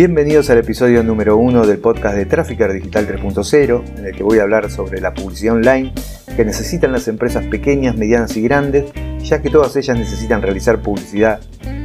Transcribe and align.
Bienvenidos 0.00 0.48
al 0.48 0.56
episodio 0.56 1.02
número 1.02 1.36
1 1.36 1.66
del 1.66 1.78
podcast 1.78 2.16
de 2.16 2.24
Trafficker 2.24 2.72
Digital 2.72 3.06
3.0, 3.06 3.98
en 3.98 4.06
el 4.06 4.16
que 4.16 4.22
voy 4.22 4.38
a 4.38 4.44
hablar 4.44 4.70
sobre 4.70 4.98
la 4.98 5.12
publicidad 5.12 5.56
online 5.56 5.92
que 6.34 6.42
necesitan 6.42 6.92
las 6.92 7.06
empresas 7.06 7.44
pequeñas, 7.48 7.98
medianas 7.98 8.34
y 8.34 8.40
grandes, 8.40 8.90
ya 9.18 9.42
que 9.42 9.50
todas 9.50 9.76
ellas 9.76 9.98
necesitan 9.98 10.40
realizar 10.40 10.80
publicidad 10.80 11.40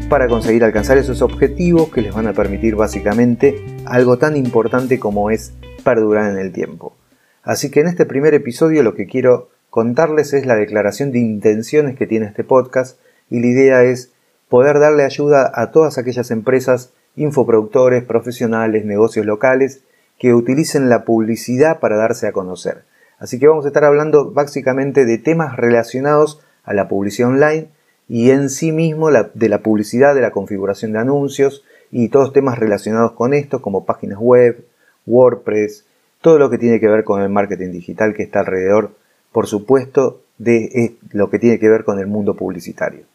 para 0.07 0.29
conseguir 0.29 0.63
alcanzar 0.63 0.97
esos 0.97 1.21
objetivos 1.21 1.89
que 1.89 2.01
les 2.01 2.15
van 2.15 2.27
a 2.27 2.33
permitir 2.33 2.75
básicamente 2.75 3.61
algo 3.83 4.17
tan 4.17 4.37
importante 4.37 4.97
como 4.97 5.29
es 5.29 5.51
perdurar 5.83 6.31
en 6.31 6.37
el 6.37 6.53
tiempo. 6.53 6.95
Así 7.43 7.69
que 7.69 7.81
en 7.81 7.87
este 7.87 8.05
primer 8.05 8.33
episodio 8.33 8.81
lo 8.81 8.95
que 8.95 9.07
quiero 9.07 9.49
contarles 9.69 10.31
es 10.31 10.45
la 10.45 10.55
declaración 10.55 11.11
de 11.11 11.19
intenciones 11.19 11.97
que 11.97 12.07
tiene 12.07 12.27
este 12.27 12.45
podcast 12.45 12.97
y 13.29 13.41
la 13.41 13.47
idea 13.47 13.83
es 13.83 14.13
poder 14.47 14.79
darle 14.79 15.03
ayuda 15.03 15.51
a 15.53 15.71
todas 15.71 15.97
aquellas 15.97 16.31
empresas 16.31 16.93
infoproductores, 17.15 18.03
profesionales, 18.03 18.85
negocios 18.85 19.25
locales 19.25 19.81
que 20.19 20.33
utilicen 20.33 20.89
la 20.89 21.05
publicidad 21.05 21.79
para 21.79 21.97
darse 21.97 22.27
a 22.27 22.31
conocer. 22.31 22.83
Así 23.19 23.39
que 23.39 23.47
vamos 23.47 23.65
a 23.65 23.69
estar 23.69 23.85
hablando 23.85 24.31
básicamente 24.31 25.05
de 25.05 25.17
temas 25.17 25.55
relacionados 25.55 26.41
a 26.63 26.73
la 26.73 26.87
publicidad 26.87 27.29
online 27.29 27.69
y 28.07 28.31
en 28.31 28.49
sí 28.49 28.71
mismo 28.71 29.09
de 29.09 29.49
la 29.49 29.59
publicidad, 29.59 30.15
de 30.15 30.21
la 30.21 30.31
configuración 30.31 30.93
de 30.93 30.99
anuncios 30.99 31.63
y 31.91 32.09
todos 32.09 32.33
temas 32.33 32.59
relacionados 32.59 33.13
con 33.13 33.33
esto 33.33 33.61
como 33.61 33.85
páginas 33.85 34.19
web, 34.19 34.65
WordPress, 35.05 35.85
todo 36.21 36.39
lo 36.39 36.49
que 36.49 36.57
tiene 36.57 36.79
que 36.79 36.87
ver 36.87 37.03
con 37.03 37.21
el 37.21 37.29
marketing 37.29 37.71
digital 37.71 38.13
que 38.13 38.23
está 38.23 38.41
alrededor, 38.41 38.91
por 39.31 39.47
supuesto, 39.47 40.21
de 40.37 40.97
lo 41.11 41.29
que 41.29 41.39
tiene 41.39 41.59
que 41.59 41.69
ver 41.69 41.83
con 41.83 41.99
el 41.99 42.07
mundo 42.07 42.35
publicitario. 42.35 43.05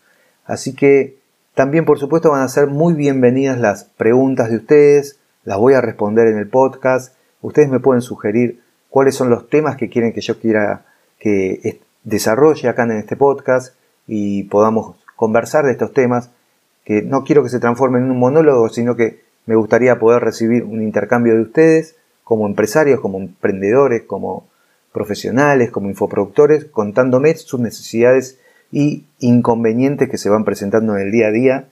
Así 0.44 0.74
que 0.74 1.19
también, 1.54 1.84
por 1.84 1.98
supuesto, 1.98 2.30
van 2.30 2.42
a 2.42 2.48
ser 2.48 2.68
muy 2.68 2.94
bienvenidas 2.94 3.58
las 3.58 3.84
preguntas 3.84 4.50
de 4.50 4.56
ustedes, 4.56 5.18
las 5.44 5.58
voy 5.58 5.74
a 5.74 5.80
responder 5.80 6.28
en 6.28 6.38
el 6.38 6.48
podcast. 6.48 7.14
Ustedes 7.42 7.68
me 7.68 7.80
pueden 7.80 8.02
sugerir 8.02 8.60
cuáles 8.88 9.14
son 9.14 9.30
los 9.30 9.48
temas 9.48 9.76
que 9.76 9.88
quieren 9.88 10.12
que 10.12 10.20
yo 10.20 10.38
quiera 10.38 10.86
que 11.18 11.80
desarrolle 12.02 12.68
acá 12.68 12.84
en 12.84 12.92
este 12.92 13.16
podcast 13.16 13.74
y 14.06 14.44
podamos 14.44 14.96
conversar 15.16 15.66
de 15.66 15.72
estos 15.72 15.92
temas, 15.92 16.30
que 16.84 17.02
no 17.02 17.24
quiero 17.24 17.42
que 17.42 17.50
se 17.50 17.60
transformen 17.60 18.04
en 18.04 18.10
un 18.10 18.18
monólogo, 18.18 18.68
sino 18.70 18.96
que 18.96 19.20
me 19.46 19.54
gustaría 19.54 19.98
poder 19.98 20.22
recibir 20.22 20.64
un 20.64 20.82
intercambio 20.82 21.34
de 21.34 21.42
ustedes 21.42 21.96
como 22.24 22.46
empresarios, 22.46 23.00
como 23.00 23.18
emprendedores, 23.18 24.02
como 24.02 24.46
profesionales, 24.92 25.70
como 25.70 25.88
infoproductores, 25.88 26.64
contándome 26.64 27.34
sus 27.36 27.60
necesidades 27.60 28.39
y 28.72 29.04
inconvenientes 29.18 30.08
que 30.08 30.18
se 30.18 30.30
van 30.30 30.44
presentando 30.44 30.96
en 30.96 31.02
el 31.06 31.12
día 31.12 31.28
a 31.28 31.32
día, 31.32 31.68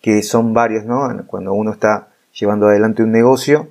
que 0.00 0.22
son 0.22 0.54
varios, 0.54 0.84
¿no? 0.84 1.26
Cuando 1.26 1.52
uno 1.52 1.72
está 1.72 2.08
llevando 2.32 2.66
adelante 2.66 3.02
un 3.02 3.12
negocio, 3.12 3.68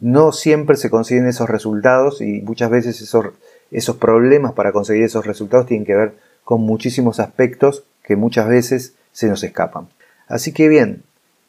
no 0.00 0.32
siempre 0.32 0.76
se 0.76 0.90
consiguen 0.90 1.26
esos 1.26 1.48
resultados 1.48 2.20
y 2.20 2.40
muchas 2.40 2.70
veces 2.70 3.00
esos, 3.02 3.26
esos 3.70 3.96
problemas 3.96 4.52
para 4.52 4.72
conseguir 4.72 5.04
esos 5.04 5.26
resultados 5.26 5.66
tienen 5.66 5.86
que 5.86 5.94
ver 5.94 6.14
con 6.44 6.62
muchísimos 6.62 7.20
aspectos 7.20 7.84
que 8.02 8.16
muchas 8.16 8.48
veces 8.48 8.94
se 9.12 9.28
nos 9.28 9.44
escapan. 9.44 9.88
Así 10.28 10.52
que 10.52 10.68
bien, 10.68 11.02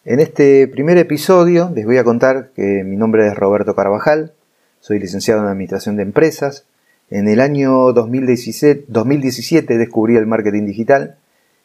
en 0.05 0.19
este 0.19 0.67
primer 0.67 0.97
episodio 0.97 1.71
les 1.73 1.85
voy 1.85 1.97
a 1.97 2.03
contar 2.03 2.49
que 2.55 2.83
mi 2.83 2.97
nombre 2.97 3.27
es 3.27 3.35
Roberto 3.35 3.75
Carvajal, 3.75 4.33
soy 4.81 4.99
licenciado 4.99 5.41
en 5.41 5.47
Administración 5.47 5.95
de 5.95 6.03
Empresas, 6.03 6.65
en 7.09 7.27
el 7.27 7.41
año 7.41 7.93
2017, 7.93 8.85
2017 8.87 9.77
descubrí 9.77 10.15
el 10.15 10.25
marketing 10.25 10.65
digital 10.65 11.17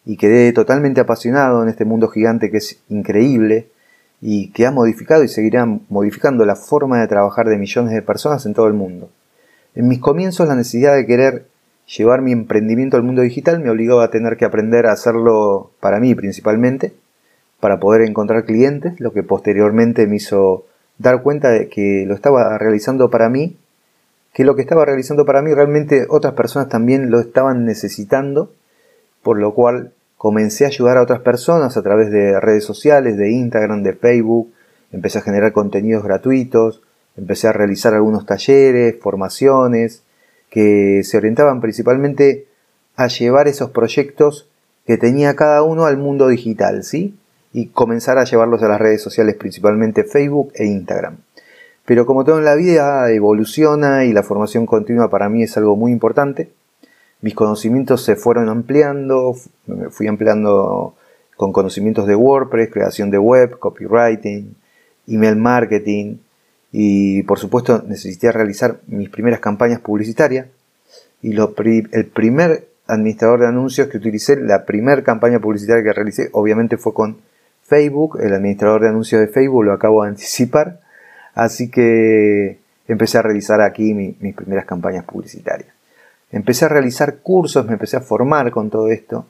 y 0.04 0.16
quedé 0.16 0.52
totalmente 0.52 1.00
apasionado 1.00 1.62
en 1.62 1.68
este 1.68 1.84
mundo 1.84 2.08
gigante 2.08 2.50
que 2.50 2.58
es 2.58 2.80
increíble 2.88 3.68
y 4.20 4.50
que 4.50 4.66
ha 4.66 4.70
modificado 4.70 5.22
y 5.22 5.28
seguirá 5.28 5.64
modificando 5.64 6.44
la 6.44 6.56
forma 6.56 7.00
de 7.00 7.08
trabajar 7.08 7.48
de 7.48 7.56
millones 7.56 7.92
de 7.92 8.02
personas 8.02 8.44
en 8.46 8.54
todo 8.54 8.66
el 8.66 8.74
mundo. 8.74 9.10
En 9.74 9.88
mis 9.88 10.00
comienzos 10.00 10.48
la 10.48 10.56
necesidad 10.56 10.96
de 10.96 11.06
querer 11.06 11.46
llevar 11.86 12.20
mi 12.20 12.32
emprendimiento 12.32 12.96
al 12.96 13.02
mundo 13.02 13.22
digital 13.22 13.60
me 13.60 13.70
obligó 13.70 14.00
a 14.00 14.10
tener 14.10 14.36
que 14.36 14.44
aprender 14.44 14.86
a 14.86 14.92
hacerlo 14.92 15.70
para 15.80 16.00
mí 16.00 16.14
principalmente, 16.14 16.92
para 17.60 17.80
poder 17.80 18.02
encontrar 18.02 18.44
clientes, 18.44 19.00
lo 19.00 19.12
que 19.12 19.22
posteriormente 19.22 20.06
me 20.06 20.16
hizo 20.16 20.66
dar 20.98 21.22
cuenta 21.22 21.50
de 21.50 21.68
que 21.68 22.04
lo 22.06 22.14
estaba 22.14 22.58
realizando 22.58 23.08
para 23.10 23.28
mí 23.28 23.56
que 24.32 24.44
lo 24.44 24.54
que 24.54 24.62
estaba 24.62 24.84
realizando 24.84 25.24
para 25.24 25.42
mí 25.42 25.52
realmente 25.52 26.06
otras 26.08 26.34
personas 26.34 26.68
también 26.68 27.10
lo 27.10 27.20
estaban 27.20 27.64
necesitando, 27.64 28.52
por 29.22 29.38
lo 29.38 29.54
cual 29.54 29.92
comencé 30.16 30.64
a 30.64 30.68
ayudar 30.68 30.98
a 30.98 31.02
otras 31.02 31.20
personas 31.20 31.76
a 31.76 31.82
través 31.82 32.10
de 32.10 32.38
redes 32.40 32.64
sociales, 32.64 33.16
de 33.16 33.30
Instagram, 33.30 33.82
de 33.82 33.94
Facebook, 33.94 34.52
empecé 34.92 35.18
a 35.18 35.22
generar 35.22 35.52
contenidos 35.52 36.04
gratuitos, 36.04 36.82
empecé 37.16 37.48
a 37.48 37.52
realizar 37.52 37.94
algunos 37.94 38.26
talleres, 38.26 38.96
formaciones, 39.00 40.02
que 40.50 41.02
se 41.04 41.16
orientaban 41.16 41.60
principalmente 41.60 42.46
a 42.96 43.06
llevar 43.08 43.48
esos 43.48 43.70
proyectos 43.70 44.48
que 44.86 44.96
tenía 44.96 45.36
cada 45.36 45.62
uno 45.62 45.84
al 45.84 45.98
mundo 45.98 46.28
digital, 46.28 46.82
¿sí? 46.82 47.14
Y 47.52 47.66
comenzar 47.66 48.18
a 48.18 48.24
llevarlos 48.24 48.62
a 48.62 48.68
las 48.68 48.80
redes 48.80 49.02
sociales, 49.02 49.36
principalmente 49.36 50.04
Facebook 50.04 50.52
e 50.54 50.66
Instagram. 50.66 51.18
Pero 51.88 52.04
como 52.04 52.22
todo 52.22 52.36
en 52.36 52.44
la 52.44 52.54
vida 52.54 53.10
evoluciona 53.10 54.04
y 54.04 54.12
la 54.12 54.22
formación 54.22 54.66
continua 54.66 55.08
para 55.08 55.30
mí 55.30 55.42
es 55.42 55.56
algo 55.56 55.74
muy 55.74 55.90
importante, 55.90 56.50
mis 57.22 57.32
conocimientos 57.32 58.04
se 58.04 58.14
fueron 58.14 58.50
ampliando, 58.50 59.34
fui 59.88 60.06
ampliando 60.06 60.94
con 61.34 61.50
conocimientos 61.50 62.06
de 62.06 62.14
WordPress, 62.14 62.70
creación 62.70 63.10
de 63.10 63.16
web, 63.16 63.58
copywriting, 63.58 64.54
email 65.06 65.36
marketing. 65.36 66.18
Y 66.72 67.22
por 67.22 67.38
supuesto 67.38 67.82
necesité 67.86 68.32
realizar 68.32 68.80
mis 68.86 69.08
primeras 69.08 69.40
campañas 69.40 69.80
publicitarias. 69.80 70.46
Y 71.22 71.34
el 71.34 72.06
primer 72.12 72.68
administrador 72.86 73.40
de 73.40 73.46
anuncios 73.46 73.88
que 73.88 73.96
utilicé, 73.96 74.36
la 74.36 74.66
primera 74.66 75.02
campaña 75.02 75.40
publicitaria 75.40 75.82
que 75.82 75.94
realicé 75.94 76.28
obviamente 76.32 76.76
fue 76.76 76.92
con 76.92 77.16
Facebook, 77.62 78.18
el 78.20 78.34
administrador 78.34 78.82
de 78.82 78.88
anuncios 78.90 79.22
de 79.22 79.28
Facebook 79.28 79.64
lo 79.64 79.72
acabo 79.72 80.02
de 80.02 80.10
anticipar 80.10 80.80
Así 81.38 81.70
que 81.70 82.58
empecé 82.88 83.16
a 83.16 83.22
realizar 83.22 83.60
aquí 83.60 83.94
mis 83.94 84.34
primeras 84.34 84.64
campañas 84.64 85.04
publicitarias. 85.04 85.68
Empecé 86.32 86.64
a 86.64 86.68
realizar 86.68 87.18
cursos, 87.18 87.64
me 87.64 87.74
empecé 87.74 87.96
a 87.96 88.00
formar 88.00 88.50
con 88.50 88.70
todo 88.70 88.88
esto. 88.88 89.24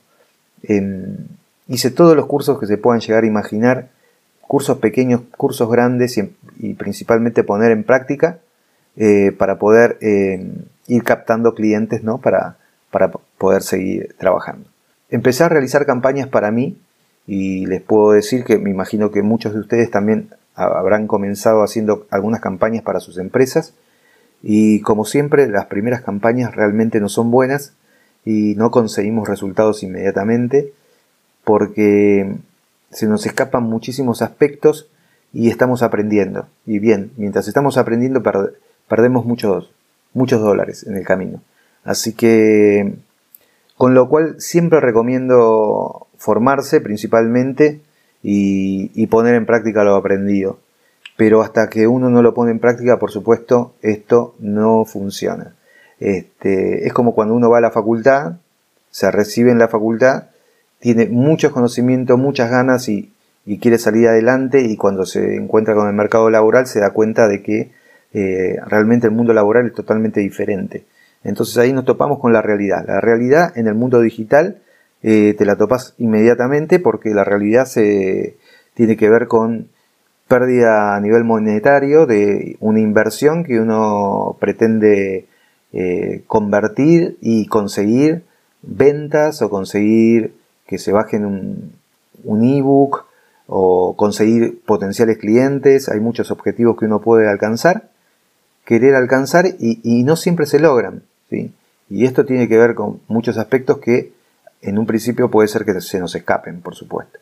Em, 0.63 1.17
hice 1.67 1.91
todos 1.91 2.15
los 2.15 2.25
cursos 2.25 2.59
que 2.59 2.65
se 2.65 2.79
puedan 2.79 2.99
llegar 2.99 3.25
a 3.25 3.27
imaginar, 3.27 3.89
cursos 4.41 4.79
pequeños, 4.79 5.21
cursos 5.37 5.69
grandes 5.69 6.17
y, 6.57 6.73
principalmente 6.73 7.43
poner 7.43 7.69
en 7.69 7.83
práctica 7.83 8.39
eh, 8.97 9.31
para 9.31 9.59
poder 9.59 9.99
em, 10.01 10.63
ir 10.87 11.03
captando 11.03 11.53
clientes 11.53 12.03
¿no? 12.03 12.17
para, 12.17 12.57
para 12.89 13.11
poder 13.37 13.61
seguir 13.61 14.15
trabajando. 14.17 14.67
Empecé 15.11 15.43
a 15.43 15.49
realizar 15.49 15.85
campañas 15.85 16.27
para 16.27 16.49
mí 16.49 16.75
y 17.27 17.67
les 17.67 17.83
puedo 17.83 18.13
decir 18.13 18.45
que 18.45 18.57
me 18.57 18.71
imagino 18.71 19.11
que 19.11 19.21
muchos 19.21 19.53
de 19.53 19.59
ustedes 19.59 19.91
también 19.91 20.29
habrán 20.55 21.07
comenzado 21.07 21.63
haciendo 21.63 22.05
algunas 22.09 22.41
campañas 22.41 22.83
para 22.83 22.99
sus 22.99 23.17
empresas 23.17 23.73
y 24.41 24.81
como 24.81 25.05
siempre 25.05 25.47
las 25.47 25.65
primeras 25.65 26.01
campañas 26.01 26.55
realmente 26.55 26.99
no 26.99 27.09
son 27.09 27.31
buenas 27.31 27.73
y 28.25 28.55
no 28.55 28.71
conseguimos 28.71 29.27
resultados 29.27 29.83
inmediatamente 29.83 30.73
porque 31.43 32.35
se 32.91 33.07
nos 33.07 33.25
escapan 33.25 33.63
muchísimos 33.63 34.21
aspectos 34.21 34.87
y 35.33 35.49
estamos 35.49 35.83
aprendiendo. 35.83 36.47
Y 36.65 36.79
bien, 36.79 37.11
mientras 37.17 37.47
estamos 37.47 37.77
aprendiendo 37.77 38.23
perdemos 38.87 39.25
muchos, 39.25 39.71
muchos 40.13 40.41
dólares 40.41 40.85
en 40.87 40.95
el 40.95 41.05
camino. 41.05 41.41
Así 41.83 42.13
que, 42.13 42.95
con 43.77 43.93
lo 43.93 44.09
cual 44.09 44.35
siempre 44.39 44.79
recomiendo 44.79 46.07
formarse 46.17 46.81
principalmente 46.81 47.81
y, 48.21 49.07
poner 49.07 49.35
en 49.35 49.45
práctica 49.45 49.83
lo 49.83 49.95
aprendido. 49.95 50.59
Pero 51.17 51.41
hasta 51.41 51.69
que 51.69 51.87
uno 51.87 52.09
no 52.09 52.21
lo 52.21 52.33
pone 52.33 52.51
en 52.51 52.59
práctica, 52.59 52.97
por 52.97 53.11
supuesto, 53.11 53.73
esto 53.81 54.35
no 54.39 54.85
funciona. 54.85 55.55
Este, 55.99 56.87
es 56.87 56.93
como 56.93 57.13
cuando 57.13 57.33
uno 57.33 57.49
va 57.49 57.57
a 57.57 57.61
la 57.61 57.71
facultad, 57.71 58.37
se 58.89 59.11
recibe 59.11 59.51
en 59.51 59.59
la 59.59 59.67
facultad, 59.67 60.25
tiene 60.79 61.07
muchos 61.07 61.51
conocimientos, 61.51 62.17
muchas 62.17 62.49
ganas 62.49 62.87
y, 62.89 63.13
quiere 63.61 63.79
salir 63.79 64.07
adelante 64.07 64.61
y 64.61 64.77
cuando 64.77 65.07
se 65.07 65.35
encuentra 65.35 65.73
con 65.73 65.87
el 65.87 65.95
mercado 65.95 66.29
laboral 66.29 66.67
se 66.67 66.79
da 66.79 66.91
cuenta 66.91 67.27
de 67.27 67.41
que 67.41 67.71
eh, 68.13 68.57
realmente 68.67 69.07
el 69.07 69.11
mundo 69.11 69.33
laboral 69.33 69.65
es 69.65 69.73
totalmente 69.73 70.19
diferente. 70.19 70.85
Entonces 71.23 71.57
ahí 71.57 71.73
nos 71.73 71.83
topamos 71.83 72.19
con 72.19 72.31
la 72.31 72.43
realidad. 72.43 72.85
La 72.87 73.01
realidad 73.01 73.51
en 73.57 73.65
el 73.65 73.73
mundo 73.73 74.01
digital 74.01 74.57
eh, 75.03 75.35
te 75.37 75.45
la 75.45 75.55
topas 75.55 75.93
inmediatamente 75.97 76.79
porque 76.79 77.09
la 77.09 77.23
realidad 77.23 77.65
se 77.65 78.37
tiene 78.73 78.97
que 78.97 79.09
ver 79.09 79.27
con 79.27 79.69
pérdida 80.27 80.95
a 80.95 80.99
nivel 80.99 81.23
monetario 81.23 82.05
de 82.05 82.57
una 82.59 82.79
inversión 82.79 83.43
que 83.43 83.59
uno 83.59 84.37
pretende 84.39 85.25
eh, 85.73 86.23
convertir 86.27 87.17
y 87.21 87.47
conseguir 87.47 88.23
ventas 88.61 89.41
o 89.41 89.49
conseguir 89.49 90.33
que 90.67 90.77
se 90.77 90.91
bajen 90.91 91.25
un, 91.25 91.73
un 92.23 92.43
ebook 92.43 93.05
o 93.47 93.95
conseguir 93.95 94.61
potenciales 94.63 95.17
clientes, 95.17 95.89
hay 95.89 95.99
muchos 95.99 96.29
objetivos 96.29 96.77
que 96.77 96.85
uno 96.85 97.01
puede 97.01 97.27
alcanzar, 97.27 97.89
querer 98.63 98.93
alcanzar 98.93 99.47
y, 99.57 100.03
no 100.03 100.15
siempre 100.15 100.45
se 100.45 100.59
logran. 100.59 101.01
Y 101.89 102.05
esto 102.05 102.25
tiene 102.25 102.47
que 102.47 102.57
ver 102.57 102.75
con 102.75 102.99
muchos 103.07 103.39
aspectos 103.39 103.79
que 103.79 104.11
en 104.61 104.77
un 104.77 104.85
principio 104.85 105.29
puede 105.29 105.47
ser 105.47 105.65
que 105.65 105.79
se 105.81 105.99
nos 105.99 106.15
escapen, 106.15 106.61
por 106.61 106.75
supuesto. 106.75 107.19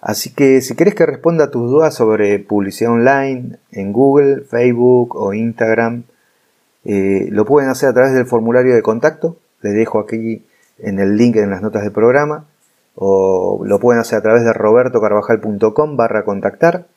Así 0.00 0.34
que 0.34 0.60
si 0.60 0.74
querés 0.74 0.96
que 0.96 1.06
responda 1.06 1.44
a 1.44 1.50
tus 1.50 1.70
dudas 1.70 1.94
sobre 1.94 2.40
publicidad 2.40 2.90
online 2.90 3.58
en 3.70 3.92
Google, 3.92 4.40
Facebook 4.40 5.14
o 5.14 5.32
Instagram, 5.32 6.02
eh, 6.84 7.28
lo 7.30 7.44
pueden 7.44 7.70
hacer 7.70 7.88
a 7.88 7.92
través 7.92 8.12
del 8.12 8.26
formulario 8.26 8.74
de 8.74 8.82
contacto. 8.82 9.36
Les 9.62 9.74
dejo 9.74 10.00
aquí 10.00 10.44
en 10.78 10.98
el 10.98 11.16
link 11.16 11.36
en 11.36 11.50
las 11.50 11.62
notas 11.62 11.82
del 11.82 11.92
programa. 11.92 12.46
O 12.96 13.62
lo 13.64 13.78
pueden 13.78 14.00
hacer 14.00 14.18
a 14.18 14.22
través 14.22 14.44
de 14.44 14.52
robertocarvajal.com 14.52 15.96
barra 15.96 16.24
contactar. 16.24 16.88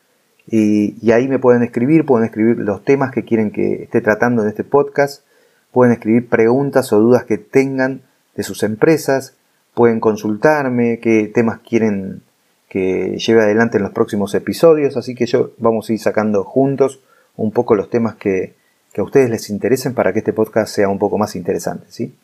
Y, 0.47 0.95
y, 0.99 1.11
ahí 1.11 1.27
me 1.27 1.39
pueden 1.39 1.63
escribir, 1.63 2.05
pueden 2.05 2.25
escribir 2.25 2.57
los 2.57 2.83
temas 2.83 3.11
que 3.11 3.23
quieren 3.23 3.51
que 3.51 3.83
esté 3.83 4.01
tratando 4.01 4.41
en 4.41 4.49
este 4.49 4.63
podcast. 4.63 5.23
Pueden 5.71 5.93
escribir 5.93 6.27
preguntas 6.27 6.91
o 6.91 6.99
dudas 6.99 7.23
que 7.23 7.37
tengan 7.37 8.01
de 8.35 8.43
sus 8.43 8.63
empresas. 8.63 9.35
Pueden 9.73 9.99
consultarme 9.99 10.99
qué 10.99 11.31
temas 11.33 11.59
quieren 11.59 12.21
que 12.69 13.17
lleve 13.17 13.41
adelante 13.41 13.77
en 13.77 13.83
los 13.83 13.93
próximos 13.93 14.35
episodios, 14.35 14.97
así 14.97 15.15
que 15.15 15.25
yo 15.25 15.51
vamos 15.57 15.89
a 15.89 15.93
ir 15.93 15.99
sacando 15.99 16.43
juntos 16.43 16.99
un 17.37 17.51
poco 17.51 17.75
los 17.75 17.89
temas 17.89 18.15
que, 18.15 18.55
a 18.97 19.03
ustedes 19.03 19.29
les 19.29 19.49
interesen 19.49 19.93
para 19.93 20.13
que 20.13 20.19
este 20.19 20.33
podcast 20.33 20.73
sea 20.73 20.87
un 20.87 20.99
poco 20.99 21.17
más 21.17 21.35
interesante, 21.35 21.85
¿sí? 21.89 22.15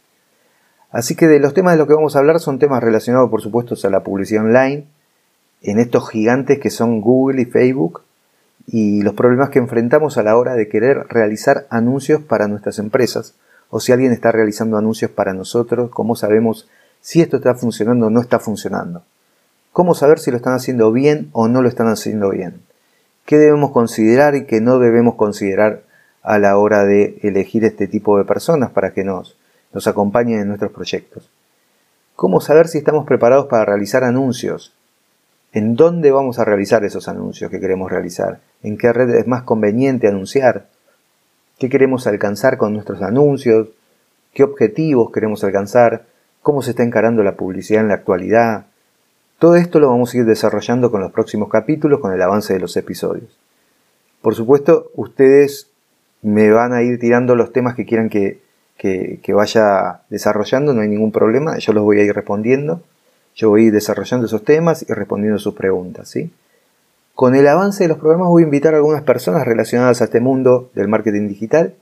Así 0.89 1.15
que 1.15 1.27
de 1.27 1.39
los 1.39 1.53
temas 1.53 1.73
de 1.73 1.77
los 1.77 1.87
que 1.87 1.93
vamos 1.93 2.15
a 2.15 2.19
hablar 2.19 2.39
son 2.39 2.59
temas 2.59 2.83
relacionados, 2.83 3.29
por 3.29 3.41
supuesto, 3.41 3.75
a 3.81 3.89
la 3.89 4.03
publicidad 4.03 4.43
online, 4.43 4.85
en 5.61 5.79
estos 5.79 6.09
gigantes 6.09 6.59
que 6.59 6.69
son 6.69 7.01
Google 7.01 7.41
y 7.41 7.45
Facebook, 7.45 8.01
y 8.67 9.01
los 9.01 9.13
problemas 9.13 9.49
que 9.49 9.59
enfrentamos 9.59 10.17
a 10.17 10.23
la 10.23 10.37
hora 10.37 10.55
de 10.55 10.69
querer 10.69 11.05
realizar 11.09 11.65
anuncios 11.69 12.21
para 12.21 12.47
nuestras 12.47 12.79
empresas, 12.79 13.35
o 13.71 13.79
si 13.79 13.91
alguien 13.91 14.11
está 14.11 14.31
realizando 14.31 14.77
anuncios 14.77 15.09
para 15.09 15.33
nosotros, 15.33 15.89
cómo 15.89 16.15
sabemos 16.15 16.69
si 16.99 17.21
esto 17.21 17.37
está 17.37 17.55
funcionando 17.55 18.07
o 18.07 18.09
no 18.09 18.21
está 18.21 18.37
funcionando. 18.37 19.03
¿Cómo 19.71 19.95
saber 19.95 20.19
si 20.19 20.29
lo 20.29 20.37
están 20.37 20.53
haciendo 20.53 20.91
bien 20.91 21.29
o 21.31 21.47
no 21.47 21.61
lo 21.61 21.69
están 21.69 21.87
haciendo 21.87 22.29
bien? 22.29 22.61
¿Qué 23.25 23.37
debemos 23.37 23.71
considerar 23.71 24.35
y 24.35 24.45
qué 24.45 24.59
no 24.59 24.77
debemos 24.77 25.15
considerar 25.15 25.83
a 26.21 26.37
la 26.37 26.57
hora 26.57 26.83
de 26.83 27.17
elegir 27.23 27.63
este 27.63 27.87
tipo 27.87 28.17
de 28.17 28.25
personas 28.25 28.71
para 28.71 28.91
que 28.91 29.05
nos, 29.05 29.37
nos 29.73 29.87
acompañen 29.87 30.41
en 30.41 30.49
nuestros 30.49 30.73
proyectos? 30.73 31.31
¿Cómo 32.17 32.41
saber 32.41 32.67
si 32.67 32.77
estamos 32.77 33.05
preparados 33.05 33.47
para 33.47 33.63
realizar 33.63 34.03
anuncios? 34.03 34.75
¿En 35.53 35.75
dónde 35.75 36.11
vamos 36.11 36.39
a 36.39 36.45
realizar 36.45 36.83
esos 36.83 37.07
anuncios 37.07 37.49
que 37.49 37.61
queremos 37.61 37.89
realizar? 37.89 38.41
¿En 38.63 38.77
qué 38.77 38.91
red 38.91 39.09
es 39.15 39.27
más 39.27 39.43
conveniente 39.43 40.09
anunciar? 40.09 40.67
¿Qué 41.61 41.69
queremos 41.69 42.07
alcanzar 42.07 42.57
con 42.57 42.73
nuestros 42.73 43.03
anuncios? 43.03 43.67
¿Qué 44.33 44.41
objetivos 44.41 45.11
queremos 45.11 45.43
alcanzar? 45.43 46.05
¿Cómo 46.41 46.63
se 46.63 46.71
está 46.71 46.81
encarando 46.81 47.21
la 47.21 47.35
publicidad 47.35 47.81
en 47.81 47.89
la 47.89 47.93
actualidad? 47.93 48.65
Todo 49.37 49.55
esto 49.57 49.79
lo 49.79 49.89
vamos 49.89 50.11
a 50.11 50.17
ir 50.17 50.25
desarrollando 50.25 50.89
con 50.89 51.01
los 51.01 51.11
próximos 51.11 51.49
capítulos, 51.49 51.99
con 51.99 52.13
el 52.13 52.21
avance 52.23 52.51
de 52.51 52.59
los 52.59 52.75
episodios. 52.77 53.37
Por 54.23 54.33
supuesto, 54.33 54.89
ustedes 54.95 55.69
me 56.23 56.49
van 56.49 56.73
a 56.73 56.81
ir 56.81 56.99
tirando 56.99 57.35
los 57.35 57.53
temas 57.53 57.75
que 57.75 57.85
quieran 57.85 58.09
que, 58.09 58.39
vaya 59.27 60.01
desarrollando, 60.09 60.73
no 60.73 60.81
hay 60.81 60.87
ningún 60.87 61.11
problema, 61.11 61.59
yo 61.59 61.73
los 61.73 61.83
voy 61.83 61.99
a 61.99 62.03
ir 62.03 62.15
respondiendo. 62.15 62.81
Yo 63.35 63.49
voy 63.49 63.65
a 63.65 63.67
ir 63.67 63.73
desarrollando 63.73 64.25
esos 64.25 64.43
temas 64.43 64.83
y 64.89 64.91
respondiendo 64.91 65.37
sus 65.37 65.53
preguntas. 65.53 66.09
¿sí? 66.09 66.31
Con 67.15 67.35
el 67.35 67.47
avance 67.47 67.83
de 67.83 67.89
los 67.89 67.97
programas 67.97 68.29
voy 68.29 68.43
a 68.43 68.45
invitar 68.45 68.73
a 68.73 68.77
algunas 68.77 69.03
personas 69.03 69.45
relacionadas 69.45 70.01
a 70.01 70.05
este 70.05 70.19
mundo 70.19 70.71
del 70.73 70.87
marketing 70.87 71.27
digital 71.27 71.75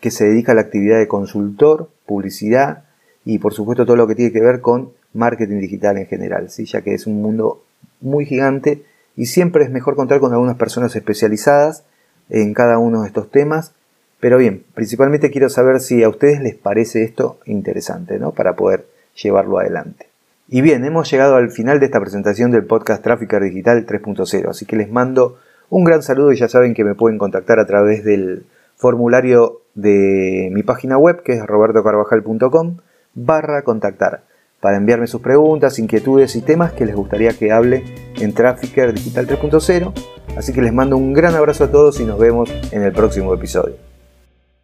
que 0.00 0.10
se 0.10 0.26
dedica 0.26 0.52
a 0.52 0.54
la 0.54 0.60
actividad 0.60 0.98
de 0.98 1.08
consultor, 1.08 1.88
publicidad 2.06 2.84
y 3.24 3.38
por 3.38 3.54
supuesto 3.54 3.84
todo 3.84 3.96
lo 3.96 4.06
que 4.06 4.14
tiene 4.14 4.32
que 4.32 4.40
ver 4.40 4.60
con 4.60 4.92
marketing 5.14 5.58
digital 5.58 5.96
en 5.98 6.06
general, 6.06 6.50
¿sí? 6.50 6.64
ya 6.64 6.82
que 6.82 6.94
es 6.94 7.06
un 7.06 7.20
mundo 7.20 7.64
muy 8.00 8.26
gigante 8.26 8.84
y 9.16 9.26
siempre 9.26 9.64
es 9.64 9.70
mejor 9.70 9.96
contar 9.96 10.20
con 10.20 10.32
algunas 10.32 10.56
personas 10.56 10.94
especializadas 10.94 11.84
en 12.28 12.54
cada 12.54 12.78
uno 12.78 13.02
de 13.02 13.08
estos 13.08 13.30
temas. 13.30 13.72
Pero 14.20 14.38
bien, 14.38 14.64
principalmente 14.74 15.30
quiero 15.30 15.48
saber 15.48 15.80
si 15.80 16.02
a 16.02 16.08
ustedes 16.08 16.40
les 16.40 16.54
parece 16.54 17.02
esto 17.02 17.38
interesante, 17.46 18.18
¿no? 18.18 18.32
Para 18.32 18.54
poder 18.54 18.86
llevarlo 19.14 19.58
adelante. 19.58 20.07
Y 20.50 20.62
bien, 20.62 20.82
hemos 20.84 21.10
llegado 21.10 21.36
al 21.36 21.50
final 21.50 21.78
de 21.78 21.86
esta 21.86 22.00
presentación 22.00 22.50
del 22.50 22.64
podcast 22.64 23.02
Trafficker 23.04 23.42
Digital 23.42 23.84
3.0, 23.84 24.48
así 24.48 24.64
que 24.64 24.76
les 24.76 24.90
mando 24.90 25.36
un 25.68 25.84
gran 25.84 26.02
saludo 26.02 26.32
y 26.32 26.36
ya 26.36 26.48
saben 26.48 26.72
que 26.72 26.84
me 26.84 26.94
pueden 26.94 27.18
contactar 27.18 27.58
a 27.58 27.66
través 27.66 28.02
del 28.02 28.46
formulario 28.74 29.60
de 29.74 30.48
mi 30.50 30.62
página 30.62 30.96
web 30.96 31.22
que 31.22 31.34
es 31.34 31.46
robertocarvajal.com 31.46 32.78
barra 33.14 33.60
contactar 33.62 34.22
para 34.60 34.78
enviarme 34.78 35.06
sus 35.06 35.20
preguntas, 35.20 35.78
inquietudes 35.78 36.34
y 36.34 36.40
temas 36.40 36.72
que 36.72 36.86
les 36.86 36.96
gustaría 36.96 37.32
que 37.32 37.52
hable 37.52 37.84
en 38.18 38.32
Trafficker 38.32 38.94
Digital 38.94 39.26
3.0. 39.26 39.92
Así 40.36 40.52
que 40.54 40.62
les 40.62 40.72
mando 40.72 40.96
un 40.96 41.12
gran 41.12 41.34
abrazo 41.34 41.64
a 41.64 41.70
todos 41.70 42.00
y 42.00 42.04
nos 42.04 42.18
vemos 42.18 42.50
en 42.72 42.82
el 42.82 42.92
próximo 42.92 43.34
episodio. 43.34 43.87